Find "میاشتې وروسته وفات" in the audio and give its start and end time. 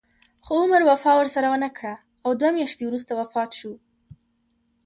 2.57-3.51